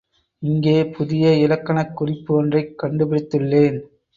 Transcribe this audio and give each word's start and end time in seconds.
இங்கே 0.43 0.85
புதிய 0.87 1.33
இலக்கணக் 1.37 1.95
குறிப்பு 1.95 2.35
ஒன்றைக் 2.35 2.73
கண்டுபிடித்துள்ளேன். 2.83 3.79